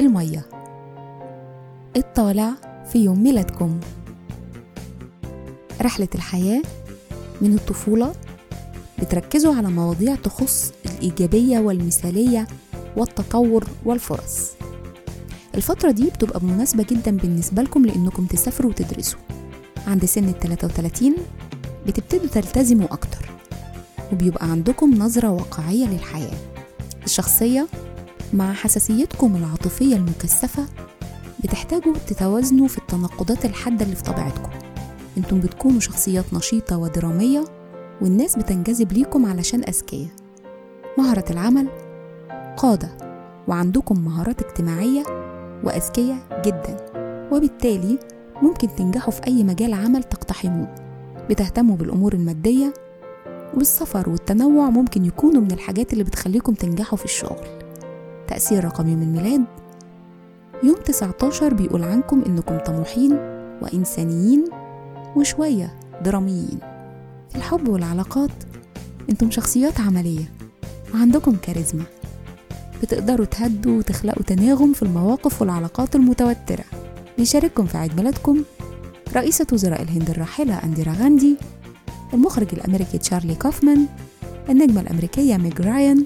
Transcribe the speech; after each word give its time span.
المية. 0.00 0.46
الطالع 1.96 2.50
في 2.92 2.98
يوم 3.04 3.22
ميلادكم. 3.22 3.80
رحلة 5.82 6.08
الحياة 6.14 6.62
من 7.40 7.54
الطفولة 7.54 8.12
بتركزوا 8.98 9.54
على 9.54 9.68
مواضيع 9.68 10.14
تخص 10.14 10.72
الإيجابية 10.86 11.58
والمثالية 11.58 12.46
والتطور 12.96 13.64
والفرص. 13.84 14.50
الفترة 15.54 15.90
دي 15.90 16.10
بتبقى 16.10 16.40
مناسبة 16.42 16.86
جدا 16.90 17.16
بالنسبة 17.16 17.62
لكم 17.62 17.86
لأنكم 17.86 18.26
تسافروا 18.26 18.70
وتدرسوا. 18.70 19.18
عند 19.86 20.04
سن 20.04 20.24
ال 20.28 20.38
33 20.38 21.14
بتبتدوا 21.86 22.26
تلتزموا 22.26 22.92
أكتر 22.92 23.30
وبيبقى 24.12 24.50
عندكم 24.50 24.94
نظرة 24.94 25.30
واقعية 25.30 25.86
للحياة. 25.86 26.36
الشخصية 27.04 27.66
مع 28.32 28.52
حساسيتكم 28.52 29.36
العاطفية 29.36 29.96
المكثفة 29.96 30.66
بتحتاجوا 31.44 31.94
تتوازنوا 32.06 32.68
في 32.68 32.78
التناقضات 32.78 33.44
الحادة 33.44 33.84
اللي 33.84 33.96
في 33.96 34.02
طبيعتكم. 34.02 34.50
أنتم 35.16 35.40
بتكونوا 35.40 35.80
شخصيات 35.80 36.24
نشيطة 36.34 36.78
ودرامية 36.78 37.44
والناس 38.02 38.36
بتنجذب 38.38 38.92
ليكم 38.92 39.26
علشان 39.26 39.64
أذكياء. 39.68 40.08
مهرة 40.98 41.24
العمل 41.30 41.68
قادة 42.56 42.96
وعندكم 43.48 44.04
مهارات 44.04 44.42
اجتماعية 44.42 45.02
وأذكياء 45.64 46.42
جدا. 46.44 46.76
وبالتالي 47.32 47.98
ممكن 48.42 48.68
تنجحوا 48.76 49.12
في 49.12 49.26
أي 49.26 49.44
مجال 49.44 49.74
عمل 49.74 50.02
تقتحموه. 50.02 50.74
بتهتموا 51.30 51.76
بالأمور 51.76 52.12
المادية 52.12 52.74
والسفر 53.54 54.10
والتنوع 54.10 54.70
ممكن 54.70 55.04
يكونوا 55.04 55.42
من 55.42 55.50
الحاجات 55.50 55.92
اللي 55.92 56.04
بتخليكم 56.04 56.54
تنجحوا 56.54 56.98
في 56.98 57.04
الشغل. 57.04 57.61
تأثير 58.32 58.64
رقم 58.64 58.88
يوم 58.88 59.02
الميلاد؟ 59.02 59.44
يوم 60.62 60.76
19 60.84 61.54
بيقول 61.54 61.82
عنكم 61.82 62.22
إنكم 62.26 62.58
طموحين 62.58 63.12
وإنسانيين 63.62 64.44
وشوية 65.16 65.78
دراميين. 66.04 66.58
الحب 67.36 67.68
والعلاقات 67.68 68.30
أنتم 69.10 69.30
شخصيات 69.30 69.80
عملية 69.80 70.32
وعندكم 70.94 71.36
كاريزما. 71.42 71.84
بتقدروا 72.82 73.26
تهدوا 73.26 73.78
وتخلقوا 73.78 74.22
تناغم 74.22 74.72
في 74.72 74.82
المواقف 74.82 75.40
والعلاقات 75.40 75.96
المتوترة. 75.96 76.64
بيشارككم 77.18 77.66
في 77.66 77.78
عيد 77.78 77.96
ميلادكم 77.96 78.42
رئيسة 79.16 79.46
وزراء 79.52 79.82
الهند 79.82 80.10
الراحلة 80.10 80.64
أنديرا 80.64 80.92
غاندي 80.92 81.36
المخرج 82.14 82.48
الأمريكي 82.52 82.98
تشارلي 82.98 83.34
كوفمان 83.34 83.86
النجمة 84.48 84.80
الأمريكية 84.80 85.36
ميج 85.36 85.60
رايان 85.60 86.04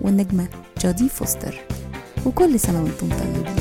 والنجمة 0.00 0.48
جودي 0.80 1.08
فوستر. 1.08 1.54
وكل 2.26 2.60
سنة 2.60 2.82
وأنتم 2.82 3.08
طيبين. 3.08 3.57